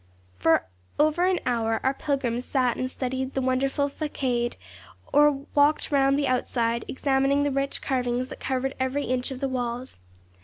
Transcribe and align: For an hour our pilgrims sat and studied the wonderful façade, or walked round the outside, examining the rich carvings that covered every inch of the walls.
For 0.39 0.65
an 0.97 1.39
hour 1.45 1.79
our 1.83 1.93
pilgrims 1.93 2.43
sat 2.43 2.75
and 2.75 2.89
studied 2.89 3.35
the 3.35 3.39
wonderful 3.41 3.87
façade, 3.87 4.55
or 5.13 5.45
walked 5.53 5.91
round 5.91 6.17
the 6.17 6.27
outside, 6.27 6.83
examining 6.87 7.43
the 7.43 7.51
rich 7.51 7.83
carvings 7.83 8.29
that 8.29 8.39
covered 8.39 8.73
every 8.79 9.03
inch 9.03 9.29
of 9.29 9.41
the 9.41 9.47
walls. 9.47 9.99